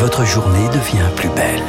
votre 0.00 0.24
journée 0.24 0.66
devient 0.68 1.10
plus 1.14 1.28
belle. 1.28 1.60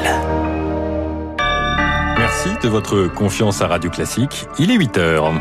Merci 2.17 2.47
de 2.63 2.69
votre 2.69 3.07
confiance 3.07 3.61
à 3.61 3.67
Radio 3.67 3.89
Classique. 3.89 4.45
Il 4.57 4.71
est 4.71 4.75
8 4.75 4.97
heures. 4.99 5.33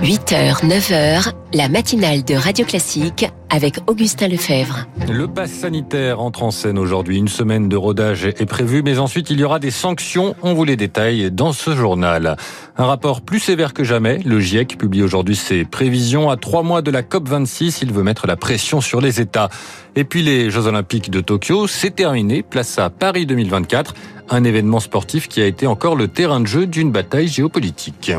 8h, 0.00 0.64
9h, 0.64 1.32
la 1.54 1.68
matinale 1.68 2.22
de 2.22 2.36
Radio 2.36 2.64
Classique 2.66 3.26
avec 3.52 3.78
Augustin 3.86 4.28
Lefebvre. 4.28 4.86
Le 5.08 5.28
pass 5.28 5.50
sanitaire 5.50 6.20
entre 6.20 6.42
en 6.42 6.50
scène 6.50 6.78
aujourd'hui. 6.78 7.18
Une 7.18 7.28
semaine 7.28 7.68
de 7.68 7.76
rodage 7.76 8.24
est 8.24 8.46
prévue, 8.46 8.82
mais 8.82 8.98
ensuite 8.98 9.28
il 9.28 9.38
y 9.38 9.44
aura 9.44 9.58
des 9.58 9.70
sanctions. 9.70 10.34
On 10.42 10.54
vous 10.54 10.64
les 10.64 10.76
détaille 10.76 11.30
dans 11.30 11.52
ce 11.52 11.76
journal. 11.76 12.36
Un 12.78 12.86
rapport 12.86 13.20
plus 13.20 13.40
sévère 13.40 13.74
que 13.74 13.84
jamais. 13.84 14.20
Le 14.24 14.40
GIEC 14.40 14.78
publie 14.78 15.02
aujourd'hui 15.02 15.36
ses 15.36 15.64
prévisions. 15.66 16.30
À 16.30 16.38
trois 16.38 16.62
mois 16.62 16.80
de 16.80 16.90
la 16.90 17.02
COP26, 17.02 17.80
il 17.82 17.92
veut 17.92 18.02
mettre 18.02 18.26
la 18.26 18.36
pression 18.36 18.80
sur 18.80 19.02
les 19.02 19.20
États. 19.20 19.50
Et 19.96 20.04
puis 20.04 20.22
les 20.22 20.50
Jeux 20.50 20.66
Olympiques 20.66 21.10
de 21.10 21.20
Tokyo, 21.20 21.66
c'est 21.66 21.94
terminé. 21.94 22.42
Place 22.42 22.78
à 22.78 22.88
Paris 22.88 23.26
2024. 23.26 23.94
Un 24.30 24.44
événement 24.44 24.80
sportif 24.80 25.28
qui 25.28 25.42
a 25.42 25.46
été 25.46 25.66
encore 25.66 25.94
le 25.94 26.08
terrain 26.08 26.40
de 26.40 26.46
jeu 26.46 26.66
d'une 26.66 26.90
bataille 26.90 27.28
géopolitique. 27.28 28.12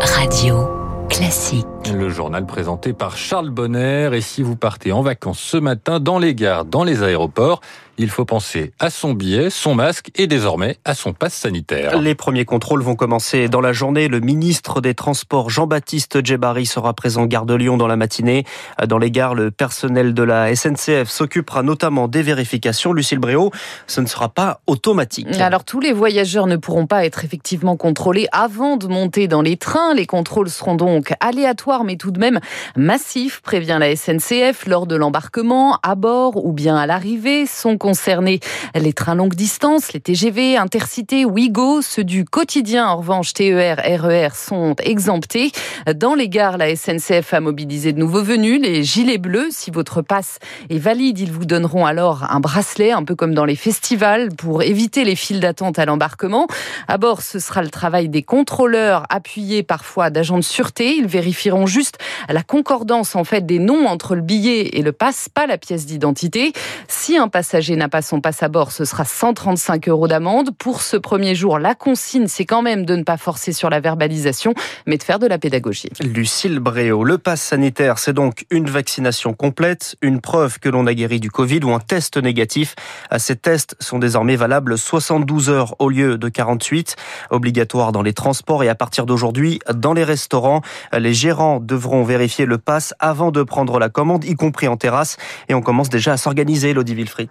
Radio 0.00 0.79
Le 1.92 2.08
journal 2.08 2.46
présenté 2.46 2.94
par 2.94 3.18
Charles 3.18 3.50
Bonner. 3.50 4.08
Et 4.14 4.22
si 4.22 4.42
vous 4.42 4.56
partez 4.56 4.90
en 4.90 5.02
vacances 5.02 5.38
ce 5.38 5.58
matin 5.58 6.00
dans 6.00 6.18
les 6.18 6.34
gares, 6.34 6.64
dans 6.64 6.82
les 6.82 7.02
aéroports, 7.02 7.60
il 8.00 8.08
faut 8.08 8.24
penser 8.24 8.72
à 8.78 8.88
son 8.88 9.12
billet, 9.12 9.50
son 9.50 9.74
masque 9.74 10.10
et 10.16 10.26
désormais 10.26 10.78
à 10.86 10.94
son 10.94 11.12
passe 11.12 11.34
sanitaire. 11.34 12.00
Les 12.00 12.14
premiers 12.14 12.46
contrôles 12.46 12.82
vont 12.82 12.96
commencer 12.96 13.48
dans 13.48 13.60
la 13.60 13.74
journée. 13.74 14.08
Le 14.08 14.20
ministre 14.20 14.80
des 14.80 14.94
Transports, 14.94 15.50
Jean-Baptiste 15.50 16.24
Djebari, 16.24 16.64
sera 16.64 16.94
présent 16.94 17.26
gare 17.26 17.44
de 17.44 17.54
Lyon 17.54 17.76
dans 17.76 17.86
la 17.86 17.96
matinée. 17.96 18.44
Dans 18.86 18.96
les 18.96 19.10
gares, 19.10 19.34
le 19.34 19.50
personnel 19.50 20.14
de 20.14 20.22
la 20.22 20.54
SNCF 20.56 21.10
s'occupera 21.10 21.62
notamment 21.62 22.08
des 22.08 22.22
vérifications. 22.22 22.94
Lucille 22.94 23.18
Bréau, 23.18 23.50
ce 23.86 24.00
ne 24.00 24.06
sera 24.06 24.30
pas 24.30 24.60
automatique. 24.66 25.38
Alors 25.38 25.64
tous 25.64 25.80
les 25.80 25.92
voyageurs 25.92 26.46
ne 26.46 26.56
pourront 26.56 26.86
pas 26.86 27.04
être 27.04 27.24
effectivement 27.24 27.76
contrôlés 27.76 28.28
avant 28.32 28.78
de 28.78 28.86
monter 28.86 29.28
dans 29.28 29.42
les 29.42 29.58
trains. 29.58 29.92
Les 29.94 30.06
contrôles 30.06 30.48
seront 30.48 30.74
donc 30.74 31.12
aléatoires 31.20 31.84
mais 31.84 31.96
tout 31.96 32.12
de 32.12 32.18
même 32.18 32.40
massifs, 32.76 33.42
prévient 33.42 33.76
la 33.78 33.94
SNCF 33.94 34.66
lors 34.66 34.86
de 34.86 34.96
l'embarquement, 34.96 35.78
à 35.82 35.94
bord 35.94 36.42
ou 36.44 36.52
bien 36.52 36.76
à 36.76 36.86
l'arrivée. 36.86 37.44
Concernés 37.90 38.38
les 38.76 38.92
trains 38.92 39.16
longue 39.16 39.34
distance, 39.34 39.92
les 39.92 39.98
TGV, 39.98 40.56
Intercité, 40.56 41.24
Ouigo. 41.24 41.82
Ceux 41.82 42.04
du 42.04 42.24
quotidien, 42.24 42.86
en 42.86 42.98
revanche, 42.98 43.32
TER, 43.32 43.78
RER, 43.84 44.28
sont 44.32 44.76
exemptés. 44.80 45.50
Dans 45.96 46.14
les 46.14 46.28
gares, 46.28 46.56
la 46.56 46.76
SNCF 46.76 47.34
a 47.34 47.40
mobilisé 47.40 47.92
de 47.92 47.98
nouveaux 47.98 48.22
venus, 48.22 48.60
les 48.62 48.84
gilets 48.84 49.18
bleus. 49.18 49.48
Si 49.50 49.72
votre 49.72 50.02
passe 50.02 50.38
est 50.68 50.78
valide, 50.78 51.18
ils 51.18 51.32
vous 51.32 51.46
donneront 51.46 51.84
alors 51.84 52.30
un 52.30 52.38
bracelet, 52.38 52.92
un 52.92 53.02
peu 53.02 53.16
comme 53.16 53.34
dans 53.34 53.44
les 53.44 53.56
festivals, 53.56 54.28
pour 54.36 54.62
éviter 54.62 55.02
les 55.02 55.16
files 55.16 55.40
d'attente 55.40 55.80
à 55.80 55.84
l'embarquement. 55.84 56.46
À 56.86 56.96
bord, 56.96 57.22
ce 57.22 57.40
sera 57.40 57.60
le 57.60 57.70
travail 57.70 58.08
des 58.08 58.22
contrôleurs, 58.22 59.02
appuyés 59.10 59.64
parfois 59.64 60.10
d'agents 60.10 60.38
de 60.38 60.44
sûreté. 60.44 60.94
Ils 60.94 61.08
vérifieront 61.08 61.66
juste 61.66 61.98
la 62.28 62.44
concordance 62.44 63.16
en 63.16 63.24
fait 63.24 63.44
des 63.44 63.58
noms 63.58 63.88
entre 63.88 64.14
le 64.14 64.22
billet 64.22 64.78
et 64.78 64.82
le 64.82 64.92
passe, 64.92 65.28
pas 65.28 65.48
la 65.48 65.58
pièce 65.58 65.86
d'identité. 65.86 66.52
Si 66.86 67.16
un 67.16 67.26
passager 67.26 67.69
n'a 67.76 67.88
pas 67.88 68.02
son 68.02 68.20
passe 68.20 68.42
à 68.42 68.48
bord, 68.48 68.72
ce 68.72 68.84
sera 68.84 69.04
135 69.04 69.88
euros 69.88 70.08
d'amende. 70.08 70.50
Pour 70.56 70.82
ce 70.82 70.96
premier 70.96 71.34
jour, 71.34 71.58
la 71.58 71.74
consigne, 71.74 72.26
c'est 72.26 72.44
quand 72.44 72.62
même 72.62 72.84
de 72.84 72.96
ne 72.96 73.02
pas 73.02 73.16
forcer 73.16 73.52
sur 73.52 73.70
la 73.70 73.80
verbalisation, 73.80 74.54
mais 74.86 74.96
de 74.96 75.02
faire 75.02 75.18
de 75.18 75.26
la 75.26 75.38
pédagogie. 75.38 75.88
Lucille 76.00 76.58
Bréau, 76.58 77.04
le 77.04 77.18
passe 77.18 77.42
sanitaire, 77.42 77.98
c'est 77.98 78.12
donc 78.12 78.46
une 78.50 78.68
vaccination 78.68 79.34
complète, 79.34 79.96
une 80.02 80.20
preuve 80.20 80.58
que 80.58 80.68
l'on 80.68 80.86
a 80.86 80.94
guéri 80.94 81.20
du 81.20 81.30
Covid 81.30 81.60
ou 81.64 81.72
un 81.72 81.80
test 81.80 82.16
négatif. 82.16 82.74
Ces 83.18 83.36
tests 83.36 83.76
sont 83.80 83.98
désormais 83.98 84.36
valables 84.36 84.76
72 84.76 85.50
heures 85.50 85.76
au 85.78 85.88
lieu 85.88 86.18
de 86.18 86.28
48, 86.28 86.96
obligatoire 87.30 87.92
dans 87.92 88.02
les 88.02 88.12
transports 88.12 88.64
et 88.64 88.68
à 88.68 88.74
partir 88.74 89.06
d'aujourd'hui 89.06 89.60
dans 89.72 89.92
les 89.92 90.04
restaurants. 90.04 90.62
Les 90.96 91.14
gérants 91.14 91.60
devront 91.60 92.02
vérifier 92.02 92.46
le 92.46 92.58
passe 92.58 92.94
avant 92.98 93.30
de 93.30 93.42
prendre 93.42 93.78
la 93.78 93.88
commande, 93.88 94.24
y 94.24 94.34
compris 94.34 94.68
en 94.68 94.76
terrasse. 94.76 95.16
Et 95.48 95.54
on 95.54 95.62
commence 95.62 95.88
déjà 95.88 96.12
à 96.12 96.16
s'organiser, 96.16 96.72
Lodi 96.72 96.94
Wilfried. 96.94 97.30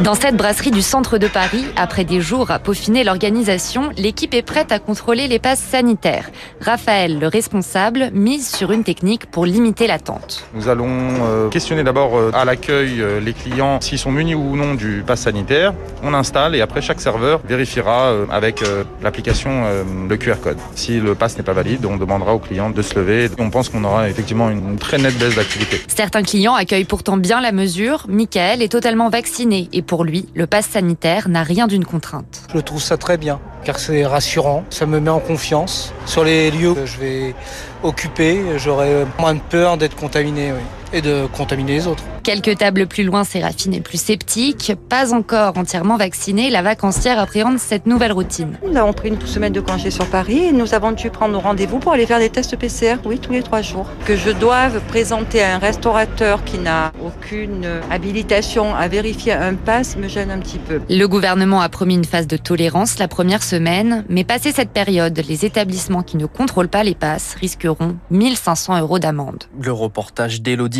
Dans 0.00 0.14
cette 0.14 0.36
brasserie 0.36 0.70
du 0.70 0.80
centre 0.80 1.18
de 1.18 1.26
Paris, 1.26 1.64
après 1.76 2.04
des 2.04 2.20
jours 2.20 2.50
à 2.50 2.58
peaufiner 2.58 3.04
l'organisation, 3.04 3.90
l'équipe 3.96 4.32
est 4.32 4.42
prête 4.42 4.70
à 4.70 4.78
contrôler 4.78 5.26
les 5.26 5.38
passes 5.38 5.60
sanitaires. 5.60 6.30
Raphaël, 6.60 7.18
le 7.18 7.26
responsable, 7.26 8.10
mise 8.12 8.48
sur 8.48 8.70
une 8.72 8.84
technique 8.84 9.26
pour 9.26 9.44
limiter 9.44 9.86
l'attente. 9.86 10.46
Nous 10.54 10.68
allons 10.68 10.88
euh, 10.88 11.48
questionner 11.48 11.82
d'abord 11.82 12.16
euh, 12.16 12.30
à 12.32 12.44
l'accueil 12.44 13.00
euh, 13.00 13.20
les 13.20 13.32
clients 13.32 13.80
s'ils 13.80 13.98
sont 13.98 14.12
munis 14.12 14.34
ou 14.34 14.56
non 14.56 14.74
du 14.74 15.02
pass 15.04 15.22
sanitaire. 15.22 15.74
On 16.02 16.14
installe 16.14 16.54
et 16.54 16.60
après 16.60 16.80
chaque 16.80 17.00
serveur 17.00 17.40
vérifiera 17.44 18.12
avec 18.30 18.62
l'application 19.02 19.64
le 20.08 20.16
QR 20.16 20.36
code. 20.40 20.58
Si 20.76 21.00
le 21.00 21.16
pass 21.16 21.36
n'est 21.36 21.42
pas 21.42 21.52
valide, 21.52 21.84
on 21.86 21.96
demandera 21.96 22.34
aux 22.34 22.38
clients 22.38 22.70
de 22.70 22.82
se 22.82 22.94
lever. 22.94 23.28
On 23.38 23.50
pense 23.50 23.68
qu'on 23.68 23.82
aura 23.82 24.08
effectivement 24.08 24.48
une 24.48 24.78
très 24.78 24.98
nette 24.98 25.18
baisse 25.18 25.34
d'activité. 25.34 25.80
Certains 25.88 26.22
clients 26.22 26.54
accueillent 26.54 26.84
pourtant 26.84 27.16
bien 27.16 27.40
la 27.40 27.50
mesure. 27.50 28.06
Michael 28.08 28.62
est 28.62 28.68
totalement 28.68 29.08
vacciné 29.08 29.57
et 29.72 29.82
pour 29.82 30.04
lui, 30.04 30.28
le 30.34 30.46
pass 30.46 30.66
sanitaire 30.66 31.28
n'a 31.28 31.42
rien 31.42 31.66
d'une 31.66 31.84
contrainte. 31.84 32.46
Je 32.54 32.60
trouve 32.60 32.82
ça 32.82 32.96
très 32.96 33.16
bien, 33.16 33.40
car 33.64 33.78
c'est 33.78 34.06
rassurant, 34.06 34.64
ça 34.70 34.86
me 34.86 35.00
met 35.00 35.10
en 35.10 35.20
confiance. 35.20 35.92
Sur 36.06 36.24
les 36.24 36.50
lieux 36.50 36.74
que 36.74 36.86
je 36.86 36.98
vais 36.98 37.34
occuper, 37.82 38.40
j'aurai 38.58 39.06
moins 39.18 39.34
de 39.34 39.40
peur 39.40 39.76
d'être 39.76 39.96
contaminé 39.96 40.52
et 40.92 41.00
de 41.00 41.26
contaminer 41.36 41.72
les 41.72 41.86
autres. 41.86 42.02
Quelques 42.22 42.58
tables 42.58 42.86
plus 42.86 43.04
loin, 43.04 43.24
Séraphine 43.24 43.74
est 43.74 43.80
plus 43.80 44.00
sceptique. 44.00 44.72
Pas 44.88 45.14
encore 45.14 45.56
entièrement 45.56 45.96
vaccinée, 45.96 46.50
la 46.50 46.62
vacancière 46.62 47.18
appréhende 47.18 47.58
cette 47.58 47.86
nouvelle 47.86 48.12
routine. 48.12 48.58
Nous 48.66 48.76
avons 48.76 48.92
pris 48.92 49.08
une 49.08 49.20
semaine 49.22 49.52
de 49.52 49.60
congé 49.60 49.90
sur 49.90 50.06
Paris 50.06 50.44
et 50.44 50.52
nous 50.52 50.74
avons 50.74 50.92
dû 50.92 51.10
prendre 51.10 51.32
nos 51.32 51.40
rendez-vous 51.40 51.78
pour 51.78 51.92
aller 51.92 52.06
faire 52.06 52.18
des 52.18 52.28
tests 52.28 52.56
PCR, 52.56 52.96
oui, 53.04 53.18
tous 53.18 53.32
les 53.32 53.42
trois 53.42 53.62
jours. 53.62 53.86
Que 54.04 54.16
je 54.16 54.30
doive 54.30 54.80
présenter 54.88 55.42
à 55.42 55.54
un 55.54 55.58
restaurateur 55.58 56.44
qui 56.44 56.58
n'a 56.58 56.92
aucune 57.02 57.66
habilitation 57.90 58.74
à 58.74 58.88
vérifier 58.88 59.32
un 59.32 59.54
pass 59.54 59.96
me 59.96 60.08
gêne 60.08 60.30
un 60.30 60.38
petit 60.38 60.58
peu. 60.58 60.80
Le 60.88 61.06
gouvernement 61.06 61.60
a 61.60 61.68
promis 61.68 61.94
une 61.94 62.04
phase 62.04 62.26
de 62.26 62.36
tolérance 62.36 62.98
la 62.98 63.08
première 63.08 63.42
semaine, 63.42 64.04
mais 64.08 64.24
passé 64.24 64.52
cette 64.52 64.70
période, 64.70 65.18
les 65.28 65.44
établissements 65.44 66.02
qui 66.02 66.16
ne 66.16 66.26
contrôlent 66.26 66.68
pas 66.68 66.82
les 66.82 66.94
passes 66.94 67.34
risqueront 67.34 67.96
1500 68.10 68.80
euros 68.80 68.98
d'amende. 68.98 69.44
Le 69.60 69.72
reportage 69.72 70.42
d'Elodie 70.42 70.77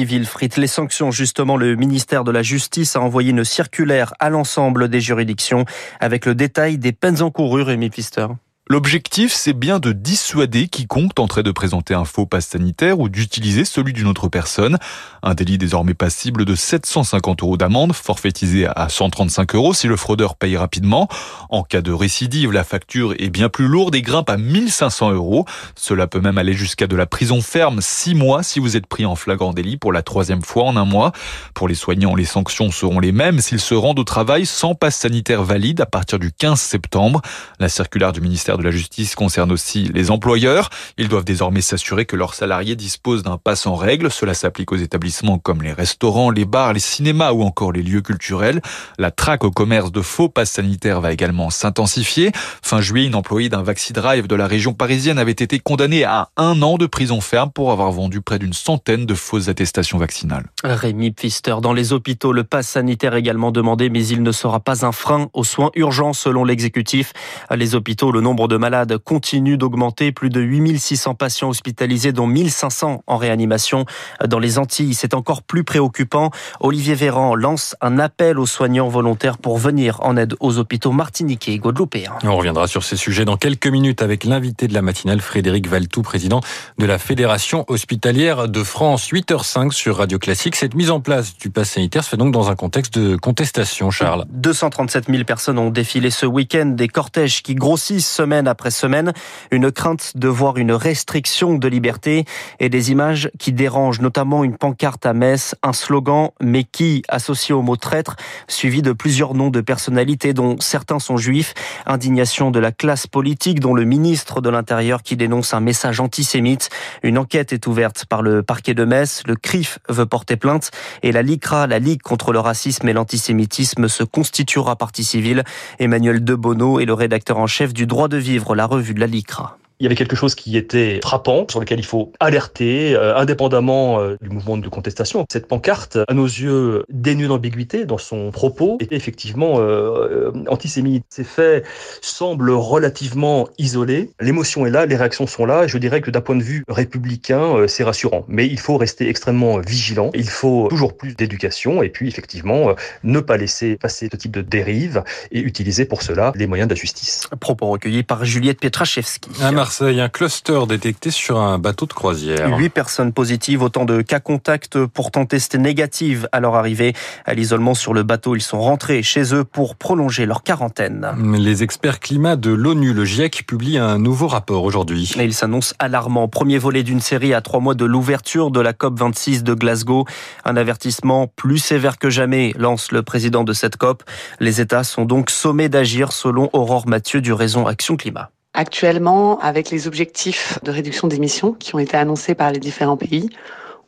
Les 0.57 0.67
sanctions 0.69 1.11
justement 1.11 1.57
le 1.57 1.75
ministère 1.75 2.23
de 2.23 2.31
la 2.31 2.43
Justice 2.43 2.95
a 2.95 3.01
envoyé 3.01 3.31
une 3.31 3.45
circulaire 3.45 4.15
à 4.21 4.31
l'ensemble 4.31 4.89
des 4.89 5.01
juridictions 5.01 5.65
avec 5.99 6.25
le 6.25 6.37
détail 6.37 6.79
des 6.79 6.93
peines 6.93 7.21
encourues, 7.21 7.63
Rémi 7.63 7.91
Pfister. 7.91 8.27
L'objectif, 8.71 9.33
c'est 9.33 9.55
bien 9.55 9.79
de 9.79 9.93
dissuader 9.93 10.69
quiconque 10.69 11.15
tenterait 11.15 11.43
de 11.43 11.51
présenter 11.53 11.95
un 11.95 12.05
faux 12.05 12.27
passe 12.27 12.49
sanitaire 12.49 13.01
ou 13.01 13.09
d'utiliser 13.09 13.65
celui 13.65 13.95
d'une 13.95 14.07
autre 14.07 14.29
personne. 14.29 14.77
Un 15.23 15.33
délit 15.33 15.57
désormais 15.57 15.95
passible 15.95 16.45
de 16.45 16.55
750 16.55 17.43
euros 17.43 17.57
d'amende, 17.57 17.95
forfaitisé 17.95 18.67
à 18.67 18.91
135 18.91 19.55
euros 19.55 19.73
si 19.73 19.87
le 19.87 19.97
fraudeur 19.97 20.37
paye 20.37 20.59
rapidement. 20.59 21.09
En 21.49 21.63
cas 21.63 21.81
de 21.81 21.93
récidive, 21.93 22.53
la 22.53 22.63
facture 22.63 23.15
est 23.19 23.31
bien 23.31 23.49
plus 23.49 23.69
lourde 23.69 23.95
et 23.95 24.03
grimpe 24.03 24.29
à 24.29 24.37
1500 24.37 25.13
euros. 25.13 25.47
Cela 25.75 26.07
peut 26.07 26.21
même 26.21 26.37
aller 26.37 26.53
jusqu'à 26.53 26.87
de 26.87 26.95
la 26.95 27.07
prison 27.07 27.41
ferme 27.41 27.81
6 27.81 28.17
mois 28.17 28.43
si 28.43 28.61
vous 28.61 28.77
êtes 28.77 28.87
pris 28.87 29.07
en 29.07 29.17
flagrant 29.17 29.55
délit 29.55 29.79
pour 29.79 29.95
la 29.95 30.03
troisième 30.03 30.43
fois 30.43 30.65
en 30.65 30.77
un 30.77 30.85
mois. 30.85 31.13
Pour 31.55 31.69
les 31.69 31.75
soignants, 31.75 32.15
les 32.15 32.27
sanctions 32.27 32.71
seront 32.71 33.01
les 33.01 33.13
mêmes 33.13 33.41
s'ils 33.41 33.61
se 33.61 33.73
rendent 33.75 33.99
au 33.99 34.05
travail 34.05 34.45
sans 34.45 34.75
passe 34.75 34.97
sanitaire 34.97 35.43
valide 35.43 35.81
à 35.81 35.87
partir 35.87 36.19
du 36.19 36.33
15 36.33 36.61
septembre. 36.61 37.23
La 37.61 37.71
circulaire 37.71 38.13
du 38.13 38.21
ministère 38.21 38.58
de 38.59 38.63
la 38.63 38.71
Justice 38.71 39.15
concerne 39.15 39.53
aussi 39.53 39.91
les 39.95 40.11
employeurs. 40.11 40.71
Ils 40.99 41.09
doivent 41.09 41.25
désormais 41.25 41.61
s'assurer 41.61 42.05
que 42.05 42.17
leurs 42.17 42.35
salariés 42.35 42.77
disposent 42.77 43.23
d'un 43.23 43.39
pass 43.39 43.67
en 43.67 43.75
règle. 43.75 44.11
Cela 44.11 44.35
s'applique 44.35 44.73
aux 44.73 44.77
établissements 44.77 45.39
comme 45.39 45.63
les 45.63 45.73
restaurants, 45.73 46.31
les 46.31 46.45
bars, 46.45 46.73
les 46.73 46.81
cinémas 46.81 47.33
ou 47.33 47.43
encore 47.43 47.73
les 47.73 47.83
lieux 47.83 48.03
culturels. 48.03 48.61
La 48.99 49.11
traque 49.11 49.45
au 49.45 49.51
commerce 49.51 49.93
de 49.93 50.03
faux 50.03 50.29
passes 50.29 50.51
sanitaires 50.51 51.01
va 51.01 51.13
également 51.13 51.51
s'intensifier. 51.51 52.33
Fin 52.63 52.81
juillet, 52.81 53.07
une 53.07 53.15
employée 53.15 53.49
d'un 53.49 53.63
Vaxidrive 53.63 54.27
de 54.27 54.35
la 54.35 54.47
région 54.47 54.73
parisienne 54.73 55.19
avait 55.19 55.31
été 55.33 55.59
condamnée 55.59 56.05
à 56.05 56.31
un 56.37 56.61
an 56.63 56.77
de 56.77 56.87
prison 56.87 57.21
ferme 57.21 57.51
pour 57.51 57.71
avoir 57.71 57.93
vendu 57.93 58.21
près 58.21 58.39
d'une 58.39 58.53
centaine 58.53 59.07
de 59.07 59.15
fausses 59.15 59.49
attestations 59.49 59.99
vaccinales. 59.99 60.47
Rémi 60.65 61.13
Pfister, 61.13 61.57
dans 61.63 61.73
les 61.73 61.93
hôpitaux, 61.93 62.33
le 62.33 62.45
pass 62.45 62.69
sanitaire 62.69 63.15
également 63.15 63.53
demandé, 63.53 63.91
mais 63.91 64.07
il 64.07 64.23
ne 64.23 64.33
sera 64.33 64.61
pas 64.61 64.85
un 64.85 64.93
frein 64.93 65.29
aux 65.33 65.45
soins 65.45 65.71
urgents 65.75 66.13
selon 66.13 66.45
l'exécutif. 66.45 67.13
Les 67.55 67.75
hôpitaux, 67.75 68.13
le 68.13 68.21
nombre 68.21 68.48
nombre 68.49 68.55
de 68.55 68.57
malades 68.57 68.99
continue 68.99 69.59
d'augmenter. 69.59 70.11
Plus 70.11 70.31
de 70.31 70.41
8600 70.41 71.15
patients 71.15 71.51
hospitalisés, 71.51 72.13
dont 72.13 72.27
1500 72.27 73.03
en 73.07 73.17
réanimation 73.17 73.85
dans 74.27 74.39
les 74.39 74.59
Antilles. 74.59 74.95
C'est 74.95 75.15
encore 75.15 75.43
plus 75.43 75.65
préoccupant. 75.65 76.31
Olivier 76.61 76.95
Véran 76.95 77.35
lance 77.35 77.77
un 77.81 77.99
appel 77.99 78.39
aux 78.39 78.47
soignants 78.47 78.89
volontaires 78.89 79.39
pour 79.39 79.59
venir 79.59 80.01
en 80.01 80.17
aide 80.17 80.35
aux 80.41 80.59
hôpitaux 80.59 80.93
martiniquais 80.93 81.53
et 81.53 81.59
guadeloupéens. 81.59 82.15
On 82.25 82.37
reviendra 82.37 82.67
sur 82.67 82.85
ces 82.85 82.97
sujets 82.97 83.25
dans 83.25 83.37
quelques 83.37 83.67
minutes 83.67 84.03
avec 84.03 84.25
l'invité 84.25 84.67
de 84.67 84.75
la 84.75 84.83
matinale, 84.83 85.21
Frédéric 85.21 85.69
Valtou, 85.69 86.03
président 86.03 86.41
de 86.79 86.87
la 86.87 86.99
Fédération 86.99 87.65
hospitalière 87.69 88.49
de 88.49 88.63
France. 88.63 89.11
8h05 89.11 89.73
sur 89.73 89.99
Radio 89.99 90.19
Classique. 90.19 90.57
Cette 90.57 90.75
mise 90.75 90.91
en 90.91 91.01
place 91.01 91.37
du 91.37 91.51
pass 91.51 91.71
sanitaire 91.71 92.03
se 92.03 92.11
fait 92.11 92.17
donc 92.17 92.33
dans 92.33 92.51
un 92.51 92.55
contexte 92.55 92.99
de 92.99 93.17
contestation, 93.17 93.91
Charles. 93.91 94.25
237 94.31 95.07
000 95.11 95.25
personnes 95.25 95.59
ont 95.59 95.71
défilé 95.71 96.11
ce 96.11 96.25
week-end, 96.25 96.67
des 96.67 96.89
cortèges 96.89 97.43
qui 97.43 97.55
grossissent 97.55 98.09
semaine 98.09 98.38
après 98.47 98.71
semaine, 98.71 99.13
une 99.51 99.73
crainte 99.73 100.13
de 100.15 100.29
voir 100.29 100.57
une 100.59 100.73
restriction 100.73 101.57
de 101.57 101.69
liberté 101.69 102.25
et 102.61 102.69
des 102.69 102.91
images 102.91 103.31
qui 103.39 103.53
dérangent, 103.53 104.01
notamment 104.01 104.45
une 104.45 104.57
pancarte 104.57 105.07
à 105.07 105.13
Metz, 105.13 105.55
un 105.63 105.73
slogan 105.73 106.31
«mais 106.41 106.65
qui» 106.65 107.03
associé 107.09 107.55
au 107.55 107.63
mot 107.63 107.77
traître, 107.77 108.17
suivi 108.47 108.83
de 108.83 108.93
plusieurs 108.93 109.35
noms 109.35 109.51
de 109.51 109.61
personnalités 109.61 110.33
dont 110.33 110.57
certains 110.61 110.99
sont 110.99 111.17
juifs, 111.17 111.55
indignation 111.87 112.51
de 112.51 112.59
la 112.59 112.73
classe 112.73 113.07
politique 113.07 113.61
dont 113.61 113.75
le 113.75 113.85
ministre 113.85 114.41
de 114.41 114.51
l'Intérieur 114.51 115.03
qui 115.03 115.17
dénonce 115.17 115.55
un 115.55 115.61
message 115.61 116.01
antisémite. 116.01 116.71
Une 117.03 117.19
enquête 117.19 117.53
est 117.53 117.67
ouverte 117.67 118.05
par 118.07 118.23
le 118.23 118.43
parquet 118.43 118.75
de 118.75 118.85
Metz, 118.85 119.23
le 119.27 119.37
CRIF 119.37 119.79
veut 119.89 120.07
porter 120.07 120.37
plainte 120.37 120.71
et 121.03 121.13
la 121.13 121.23
LICRA, 121.23 121.67
la 121.67 121.79
Ligue 121.79 122.03
contre 122.03 122.33
le 122.33 122.41
racisme 122.41 122.89
et 122.89 122.93
l'antisémitisme, 122.93 123.89
se 123.89 124.05
constituera 124.05 124.77
partie 124.77 125.05
civile. 125.05 125.45
Emmanuel 125.79 126.23
Debonneau 126.23 126.81
est 126.81 126.85
le 126.85 126.95
rédacteur 126.95 127.39
en 127.39 127.47
chef 127.47 127.73
du 127.73 127.87
droit 127.87 128.09
de 128.09 128.19
vivre, 128.29 128.55
la 128.55 128.67
revue 128.67 128.95
de 128.95 129.01
la 129.01 129.07
LICRA 129.07 129.59
il 129.81 129.85
y 129.85 129.87
avait 129.87 129.95
quelque 129.95 130.17
chose 130.17 130.35
qui 130.35 130.57
était 130.57 131.01
frappant, 131.03 131.47
sur 131.49 131.61
lequel 131.61 131.79
il 131.79 131.85
faut 131.85 132.13
alerter, 132.21 132.95
euh, 132.95 133.17
indépendamment 133.17 134.01
euh, 134.01 134.17
du 134.21 134.29
mouvement 134.29 134.57
de 134.57 134.69
contestation. 134.69 135.25
Cette 135.31 135.47
pancarte, 135.47 135.99
à 136.09 136.15
nos 136.15 136.27
yeux, 136.27 136.85
dénuée 136.89 137.29
d'ambiguïté 137.29 137.85
dans 137.85 137.99
son 137.99 138.31
propos, 138.31 138.79
était 138.81 138.97
effectivement 138.97 139.61
euh, 139.61 140.33
antisémite. 140.49 141.05
Ces 141.11 141.25
faits 141.25 141.65
semblent 142.01 142.51
relativement 142.51 143.49
isolés. 143.59 144.11
L'émotion 144.21 144.67
est 144.67 144.71
là, 144.71 144.87
les 144.87 144.97
réactions 144.97 145.27
sont 145.27 145.47
là. 145.47 145.65
Et 145.65 145.69
je 145.69 145.79
dirais 145.79 146.01
que 146.01 146.11
d'un 146.11 146.21
point 146.21 146.37
de 146.37 146.43
vue 146.43 146.65
républicain, 146.69 147.67
c'est 147.69 147.85
rassurant. 147.85 148.25
Mais 148.29 148.47
il 148.47 148.59
faut 148.59 148.77
rester 148.77 149.09
extrêmement 149.09 149.59
vigilant. 149.59 150.11
Il 150.15 150.29
faut 150.29 150.67
toujours 150.69 150.97
plus 150.97 151.15
d'éducation 151.15 151.83
et 151.83 151.89
puis 151.89 152.09
effectivement 152.09 152.75
ne 153.05 153.21
pas 153.21 153.37
laisser 153.37 153.77
passer 153.77 154.09
ce 154.11 154.17
type 154.17 154.33
de 154.33 154.43
dérive 154.43 155.03
et 155.31 155.41
utiliser 155.41 155.85
pour 155.85 156.03
cela 156.03 156.33
les 156.35 156.47
moyens 156.47 156.69
de 156.69 156.75
la 156.75 156.81
justice. 156.81 157.29
Propos 157.41 157.69
recueillis 157.69 158.03
par 158.03 158.25
Juliette 158.25 158.61
Pietraszewski. 158.61 159.31
Marseille, 159.69 160.01
un 160.01 160.09
cluster 160.09 160.61
détecté 160.67 161.11
sur 161.11 161.39
un 161.39 161.59
bateau 161.59 161.85
de 161.85 161.93
croisière. 161.93 162.57
Huit 162.57 162.71
personnes 162.71 163.13
positives, 163.13 163.61
autant 163.61 163.85
de 163.85 164.01
cas 164.01 164.19
contacts 164.19 164.83
pourtant 164.87 165.27
testés 165.27 165.59
négatives 165.59 166.27
à 166.33 166.41
leur 166.41 166.55
arrivée 166.55 166.95
à 167.27 167.35
l'isolement 167.35 167.75
sur 167.75 167.93
le 167.93 168.03
bateau. 168.03 168.35
Ils 168.35 168.41
sont 168.41 168.63
rentrés 168.63 169.03
chez 169.03 169.35
eux 169.35 169.45
pour 169.45 169.77
prolonger 169.77 170.25
leur 170.25 170.43
quarantaine. 170.43 171.09
Les 171.37 171.63
experts 171.63 172.01
climat 172.01 172.37
de 172.37 172.51
l'ONU, 172.51 172.95
le 172.95 173.05
GIEC, 173.05 173.45
publient 173.47 173.77
un 173.77 173.99
nouveau 173.99 174.27
rapport 174.27 174.65
aujourd'hui. 174.65 175.13
Et 175.19 175.25
il 175.25 175.35
s'annonce 175.35 175.75
alarmant. 175.79 176.29
Premier 176.29 176.57
volet 176.57 176.83
d'une 176.83 177.03
série 177.03 177.35
à 177.35 177.43
trois 177.43 177.61
mois 177.61 177.75
de 177.75 177.85
l'ouverture 177.85 178.51
de 178.51 178.61
la 178.61 178.73
COP 178.73 178.99
26 178.99 179.45
de 179.45 179.53
Glasgow. 179.53 180.07
Un 180.47 180.57
avertissement 180.57 181.27
plus 181.27 181.59
sévère 181.59 181.99
que 181.99 182.09
jamais, 182.09 182.55
lance 182.57 182.91
le 182.91 183.03
président 183.03 183.45
de 183.45 183.53
cette 183.53 183.77
COP. 183.77 184.03
Les 184.41 184.63
États 184.63 184.83
sont 184.83 185.05
donc 185.05 185.29
sommés 185.29 185.69
d'agir 185.69 186.13
selon 186.13 186.49
Aurore 186.55 186.89
Mathieu 186.89 187.21
du 187.21 187.35
Raison 187.35 187.67
Action 187.67 187.99
Climat. 187.99 188.31
Actuellement, 188.55 189.39
avec 189.41 189.71
les 189.71 189.87
objectifs 189.87 190.59
de 190.65 190.71
réduction 190.71 191.07
d'émissions 191.07 191.53
qui 191.53 191.75
ont 191.75 191.79
été 191.79 191.97
annoncés 191.97 192.35
par 192.35 192.51
les 192.51 192.59
différents 192.59 192.97
pays, 192.97 193.31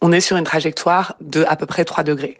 on 0.00 0.12
est 0.12 0.20
sur 0.20 0.37
une 0.37 0.44
trajectoire 0.44 1.17
de 1.20 1.44
à 1.49 1.56
peu 1.56 1.67
près 1.67 1.85
3 1.85 2.05
degrés. 2.05 2.37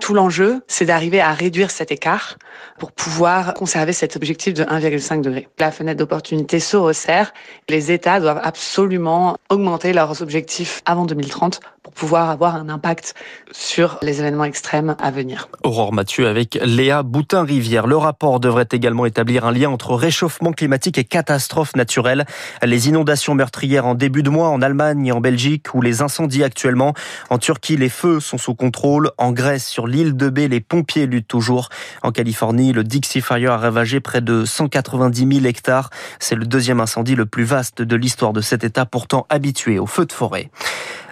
Tout 0.00 0.14
l'enjeu, 0.14 0.62
c'est 0.68 0.84
d'arriver 0.84 1.20
à 1.20 1.32
réduire 1.32 1.72
cet 1.72 1.90
écart 1.90 2.36
pour 2.78 2.92
pouvoir 2.92 3.54
conserver 3.54 3.92
cet 3.92 4.14
objectif 4.14 4.54
de 4.54 4.62
1,5 4.62 5.22
degré. 5.22 5.48
La 5.58 5.72
fenêtre 5.72 5.98
d'opportunité 5.98 6.60
se 6.60 6.76
resserre. 6.76 7.32
Les 7.68 7.90
États 7.90 8.20
doivent 8.20 8.40
absolument 8.42 9.36
augmenter 9.48 9.92
leurs 9.92 10.22
objectifs 10.22 10.82
avant 10.86 11.04
2030 11.04 11.60
pour 11.82 11.92
pouvoir 11.92 12.30
avoir 12.30 12.54
un 12.54 12.68
impact 12.68 13.14
sur 13.50 13.98
les 14.02 14.20
événements 14.20 14.44
extrêmes 14.44 14.94
à 15.00 15.10
venir. 15.10 15.48
Aurore 15.64 15.92
Mathieu 15.92 16.28
avec 16.28 16.58
Léa 16.64 17.02
Boutin-Rivière. 17.02 17.88
Le 17.88 17.96
rapport 17.96 18.38
devrait 18.38 18.68
également 18.70 19.04
établir 19.04 19.44
un 19.46 19.52
lien 19.52 19.70
entre 19.70 19.94
réchauffement 19.94 20.52
climatique 20.52 20.98
et 20.98 21.04
catastrophes 21.04 21.74
naturelles. 21.74 22.24
Les 22.62 22.88
inondations 22.88 23.34
meurtrières 23.34 23.86
en 23.86 23.96
début 23.96 24.22
de 24.22 24.30
mois 24.30 24.48
en 24.48 24.62
Allemagne 24.62 25.06
et 25.06 25.12
en 25.12 25.20
Belgique 25.20 25.74
ou 25.74 25.80
les 25.82 26.02
incendies 26.02 26.44
actuellement. 26.44 26.94
En 27.30 27.38
Turquie, 27.38 27.76
les 27.76 27.88
feux 27.88 28.20
sont 28.20 28.38
sous 28.38 28.54
contrôle. 28.54 29.10
En 29.18 29.32
Grèce, 29.32 29.66
sur 29.66 29.86
l'île 29.86 30.16
de 30.16 30.28
Bé, 30.28 30.48
les 30.48 30.60
pompiers 30.60 31.06
luttent 31.06 31.28
toujours. 31.28 31.68
En 32.02 32.12
Californie, 32.12 32.72
le 32.72 32.84
Dixie 32.84 33.20
Fire 33.20 33.52
a 33.52 33.58
ravagé 33.58 34.00
près 34.00 34.20
de 34.20 34.44
190 34.44 35.36
000 35.40 35.46
hectares. 35.46 35.90
C'est 36.18 36.34
le 36.34 36.46
deuxième 36.46 36.80
incendie 36.80 37.14
le 37.14 37.26
plus 37.26 37.44
vaste 37.44 37.82
de 37.82 37.96
l'histoire 37.96 38.32
de 38.32 38.40
cet 38.40 38.64
État, 38.64 38.86
pourtant 38.86 39.26
habitué 39.30 39.78
aux 39.78 39.86
feux 39.86 40.06
de 40.06 40.12
forêt. 40.12 40.50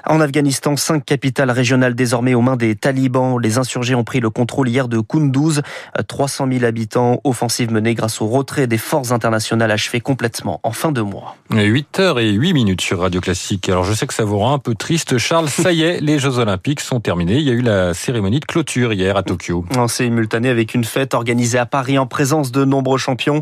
En 0.09 0.21
Afghanistan, 0.21 0.77
cinq 0.77 1.05
capitales 1.05 1.51
régionales 1.51 1.97
désormais 1.97 2.35
aux 2.35 2.41
mains 2.41 2.55
des 2.55 2.77
talibans. 2.77 3.41
Les 3.41 3.59
insurgés 3.59 3.97
ont 3.97 4.05
pris 4.05 4.21
le 4.21 4.31
contrôle 4.31 4.69
hier 4.69 4.87
de 4.87 5.01
Kunduz. 5.01 5.63
300 6.07 6.47
000 6.53 6.65
habitants, 6.65 7.21
offensive 7.25 7.73
menée 7.73 7.95
grâce 7.95 8.21
au 8.21 8.29
retrait 8.29 8.69
des 8.69 8.79
forces 8.79 9.11
internationales 9.11 9.73
achevées 9.73 10.01
complètement 10.01 10.61
en 10.63 10.71
fin 10.71 10.93
de 10.93 11.01
mois. 11.01 11.37
8h 11.51 12.23
et 12.23 12.31
8 12.31 12.53
minutes 12.53 12.81
sur 12.83 13.01
Radio 13.01 13.21
Classique. 13.21 13.69
Alors 13.69 13.83
je 13.83 13.95
sais 13.95 14.07
que 14.07 14.15
ça 14.15 14.25
vous 14.25 14.39
rend 14.39 14.55
un 14.55 14.61
peu 14.61 14.77
triste, 14.77 15.19
Charles. 15.19 15.49
Ça 15.49 15.73
y 15.73 15.83
est, 15.83 16.01
les 16.01 16.21
Jeux 16.21 16.39
Olympiques 16.39 16.81
sont 16.81 17.01
terminés. 17.01 17.39
Il 17.39 17.45
y 17.45 17.51
a 17.51 17.55
eu 17.55 17.63
la 17.63 17.93
cérémonie 17.93 18.39
de 18.39 18.45
clôture 18.45 18.93
hier 18.93 19.17
à 19.17 19.25
Tokyo. 19.25 19.65
En 19.77 19.89
simultané 19.89 20.51
avec 20.51 20.75
une 20.75 20.85
fête 20.85 21.15
organisée 21.15 21.59
à 21.59 21.67
Paris 21.67 21.99
en 21.99 22.07
présence 22.07 22.53
de 22.53 22.65
nombreux 22.65 22.99
champions. 22.99 23.41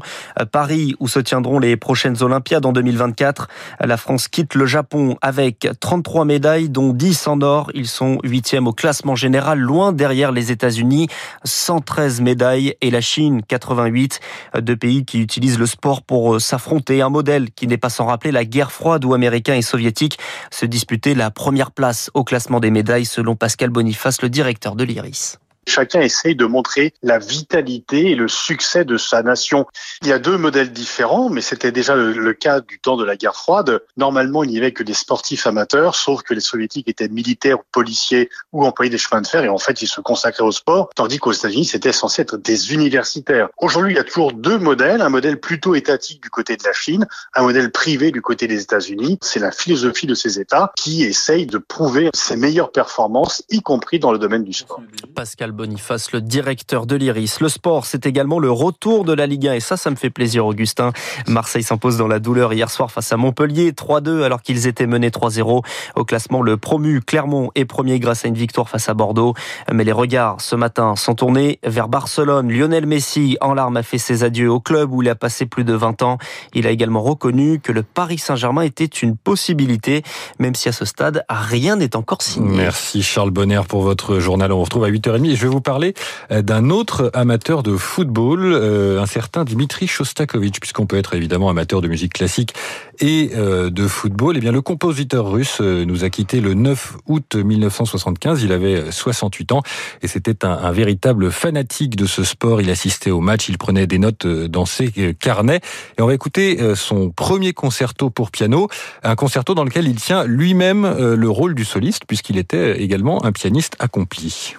Paris 0.50 0.96
où 0.98 1.08
se 1.08 1.18
tiendront 1.18 1.58
les 1.58 1.76
prochaines 1.76 2.22
Olympiades 2.22 2.64
en 2.64 2.72
2024. 2.72 3.48
La 3.80 3.98
France 3.98 4.28
quitte 4.28 4.54
le 4.54 4.64
Japon 4.64 5.18
avec 5.20 5.68
33 5.80 6.24
médailles 6.24 6.53
dont 6.62 6.92
10 6.92 7.26
en 7.26 7.40
or. 7.42 7.70
Ils 7.74 7.88
sont 7.88 8.18
huitièmes 8.22 8.66
au 8.66 8.72
classement 8.72 9.16
général, 9.16 9.58
loin 9.58 9.92
derrière 9.92 10.32
les 10.32 10.50
États-Unis, 10.52 11.08
113 11.44 12.20
médailles 12.20 12.74
et 12.80 12.90
la 12.90 13.00
Chine, 13.00 13.42
88. 13.42 14.20
Deux 14.60 14.76
pays 14.76 15.04
qui 15.04 15.20
utilisent 15.20 15.58
le 15.58 15.66
sport 15.66 16.02
pour 16.02 16.34
euh, 16.34 16.38
s'affronter. 16.38 17.02
Un 17.02 17.10
modèle 17.10 17.50
qui 17.50 17.66
n'est 17.66 17.78
pas 17.78 17.90
sans 17.90 18.06
rappeler 18.06 18.32
la 18.32 18.44
guerre 18.44 18.72
froide 18.72 19.04
où 19.04 19.14
Américains 19.14 19.54
et 19.54 19.62
Soviétiques 19.62 20.18
se 20.50 20.66
disputaient 20.66 21.14
la 21.14 21.30
première 21.30 21.70
place 21.70 22.10
au 22.14 22.24
classement 22.24 22.60
des 22.60 22.70
médailles, 22.70 23.06
selon 23.06 23.36
Pascal 23.36 23.70
Boniface, 23.70 24.22
le 24.22 24.28
directeur 24.28 24.76
de 24.76 24.84
l'IRIS. 24.84 25.38
Chacun 25.66 26.00
essaye 26.00 26.36
de 26.36 26.46
montrer 26.46 26.94
la 27.02 27.18
vitalité 27.18 28.10
et 28.10 28.14
le 28.14 28.28
succès 28.28 28.84
de 28.84 28.96
sa 28.96 29.22
nation. 29.22 29.66
Il 30.02 30.08
y 30.08 30.12
a 30.12 30.18
deux 30.18 30.36
modèles 30.36 30.72
différents, 30.72 31.30
mais 31.30 31.40
c'était 31.40 31.72
déjà 31.72 31.94
le, 31.94 32.32
cas 32.34 32.60
du 32.60 32.78
temps 32.80 32.96
de 32.96 33.04
la 33.04 33.16
guerre 33.16 33.36
froide. 33.36 33.82
Normalement, 33.96 34.44
il 34.44 34.50
n'y 34.50 34.58
avait 34.58 34.72
que 34.72 34.82
des 34.82 34.94
sportifs 34.94 35.46
amateurs, 35.46 35.94
sauf 35.94 36.22
que 36.22 36.34
les 36.34 36.40
soviétiques 36.40 36.88
étaient 36.88 37.08
militaires, 37.08 37.58
policiers 37.72 38.30
ou 38.52 38.64
employés 38.64 38.90
des 38.90 38.98
chemins 38.98 39.22
de 39.22 39.26
fer, 39.26 39.44
et 39.44 39.48
en 39.48 39.58
fait, 39.58 39.82
ils 39.82 39.88
se 39.88 40.00
consacraient 40.00 40.42
au 40.42 40.52
sport, 40.52 40.90
tandis 40.94 41.18
qu'aux 41.18 41.32
États-Unis, 41.32 41.64
c'était 41.64 41.92
censé 41.92 42.22
être 42.22 42.36
des 42.36 42.72
universitaires. 42.72 43.48
Aujourd'hui, 43.58 43.92
il 43.92 43.96
y 43.96 44.00
a 44.00 44.04
toujours 44.04 44.32
deux 44.32 44.58
modèles, 44.58 45.00
un 45.00 45.08
modèle 45.08 45.40
plutôt 45.40 45.74
étatique 45.74 46.22
du 46.22 46.30
côté 46.30 46.56
de 46.56 46.64
la 46.64 46.72
Chine, 46.72 47.06
un 47.34 47.42
modèle 47.42 47.70
privé 47.70 48.10
du 48.10 48.20
côté 48.20 48.46
des 48.46 48.62
États-Unis. 48.62 49.18
C'est 49.22 49.40
la 49.40 49.52
philosophie 49.52 50.06
de 50.06 50.14
ces 50.14 50.40
États 50.40 50.72
qui 50.76 51.04
essayent 51.04 51.46
de 51.46 51.58
prouver 51.58 52.10
ses 52.14 52.36
meilleures 52.36 52.72
performances, 52.72 53.42
y 53.48 53.60
compris 53.62 53.98
dans 53.98 54.12
le 54.12 54.18
domaine 54.18 54.44
du 54.44 54.52
sport. 54.52 54.80
Pascal 55.14 55.52
Boniface, 55.54 56.12
le 56.12 56.20
directeur 56.20 56.84
de 56.84 56.96
l'Iris. 56.96 57.38
Le 57.40 57.48
sport, 57.48 57.86
c'est 57.86 58.06
également 58.06 58.38
le 58.38 58.50
retour 58.50 59.04
de 59.04 59.12
la 59.12 59.26
Ligue 59.26 59.48
1 59.48 59.54
et 59.54 59.60
ça, 59.60 59.76
ça 59.76 59.88
me 59.90 59.96
fait 59.96 60.10
plaisir, 60.10 60.44
Augustin. 60.44 60.92
Marseille 61.28 61.62
s'impose 61.62 61.96
dans 61.96 62.08
la 62.08 62.18
douleur 62.18 62.52
hier 62.52 62.68
soir 62.70 62.90
face 62.90 63.12
à 63.12 63.16
Montpellier, 63.16 63.72
3-2 63.72 64.22
alors 64.22 64.42
qu'ils 64.42 64.66
étaient 64.66 64.86
menés 64.86 65.10
3-0. 65.10 65.64
Au 65.94 66.04
classement, 66.04 66.42
le 66.42 66.56
promu 66.56 67.00
Clermont 67.00 67.50
est 67.54 67.64
premier 67.64 68.00
grâce 68.00 68.24
à 68.24 68.28
une 68.28 68.34
victoire 68.34 68.68
face 68.68 68.88
à 68.88 68.94
Bordeaux. 68.94 69.34
Mais 69.72 69.84
les 69.84 69.92
regards 69.92 70.40
ce 70.40 70.56
matin 70.56 70.96
sont 70.96 71.14
tournés 71.14 71.60
vers 71.64 71.88
Barcelone. 71.88 72.50
Lionel 72.50 72.86
Messi, 72.86 73.38
en 73.40 73.54
larmes, 73.54 73.76
a 73.76 73.84
fait 73.84 73.98
ses 73.98 74.24
adieux 74.24 74.50
au 74.50 74.60
club 74.60 74.92
où 74.92 75.02
il 75.02 75.08
a 75.08 75.14
passé 75.14 75.46
plus 75.46 75.64
de 75.64 75.72
20 75.72 76.02
ans. 76.02 76.18
Il 76.52 76.66
a 76.66 76.70
également 76.70 77.02
reconnu 77.02 77.60
que 77.60 77.70
le 77.70 77.84
Paris 77.84 78.18
Saint-Germain 78.18 78.62
était 78.62 78.84
une 78.84 79.16
possibilité, 79.16 80.02
même 80.40 80.56
si 80.56 80.68
à 80.68 80.72
ce 80.72 80.84
stade, 80.84 81.24
rien 81.28 81.76
n'est 81.76 81.94
encore 81.94 82.22
signé. 82.22 82.56
Merci 82.56 83.02
Charles 83.02 83.30
Bonner 83.30 83.60
pour 83.68 83.82
votre 83.82 84.18
journal. 84.18 84.50
On 84.50 84.56
vous 84.56 84.64
retrouve 84.64 84.84
à 84.84 84.90
8h30. 84.90 85.43
Je 85.44 85.48
vais 85.50 85.52
vous 85.52 85.60
parler 85.60 85.92
euh, 86.30 86.40
d'un 86.40 86.70
autre 86.70 87.10
amateur 87.12 87.62
de 87.62 87.76
football, 87.76 88.54
euh, 88.54 89.02
un 89.02 89.04
certain 89.04 89.44
Dimitri 89.44 89.86
Shostakovich, 89.86 90.58
puisqu'on 90.58 90.86
peut 90.86 90.96
être 90.96 91.14
évidemment 91.14 91.50
amateur 91.50 91.82
de 91.82 91.88
musique 91.88 92.14
classique 92.14 92.54
et 92.98 93.32
euh, 93.34 93.68
de 93.68 93.86
football. 93.86 94.38
Eh 94.38 94.40
bien, 94.40 94.52
le 94.52 94.62
compositeur 94.62 95.30
russe 95.30 95.60
nous 95.60 96.02
a 96.02 96.08
quitté 96.08 96.40
le 96.40 96.54
9 96.54 96.96
août 97.08 97.34
1975. 97.34 98.42
Il 98.42 98.52
avait 98.52 98.90
68 98.90 99.52
ans 99.52 99.62
et 100.00 100.08
c'était 100.08 100.46
un, 100.46 100.52
un, 100.52 100.72
véritable 100.72 101.30
fanatique 101.30 101.94
de 101.94 102.06
ce 102.06 102.24
sport. 102.24 102.62
Il 102.62 102.70
assistait 102.70 103.10
au 103.10 103.20
match, 103.20 103.50
il 103.50 103.58
prenait 103.58 103.86
des 103.86 103.98
notes 103.98 104.26
dans 104.26 104.64
ses 104.64 105.14
carnets. 105.20 105.60
Et 105.98 106.02
on 106.02 106.06
va 106.06 106.14
écouter 106.14 106.58
son 106.74 107.10
premier 107.10 107.52
concerto 107.52 108.08
pour 108.08 108.30
piano, 108.30 108.68
un 109.02 109.14
concerto 109.14 109.54
dans 109.54 109.64
lequel 109.64 109.88
il 109.88 109.96
tient 109.96 110.24
lui-même 110.24 110.88
le 110.98 111.28
rôle 111.28 111.54
du 111.54 111.66
soliste, 111.66 112.04
puisqu'il 112.06 112.38
était 112.38 112.80
également 112.80 113.22
un 113.26 113.32
pianiste 113.32 113.76
accompli. 113.78 114.54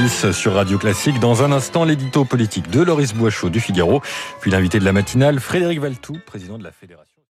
8h10 0.00 0.32
sur 0.32 0.54
Radio 0.54 0.78
Classique. 0.78 1.20
Dans 1.20 1.42
un 1.42 1.52
instant, 1.52 1.84
l'édito 1.84 2.24
politique 2.24 2.70
de 2.70 2.80
Loris 2.80 3.12
Boischaud 3.12 3.50
du 3.50 3.60
Figaro, 3.60 4.00
puis 4.40 4.50
l'invité 4.50 4.78
de 4.78 4.84
la 4.84 4.92
matinale, 4.92 5.40
Frédéric 5.40 5.78
Valtou, 5.78 6.16
président 6.24 6.56
de 6.56 6.64
la 6.64 6.72
Fédération. 6.72 7.20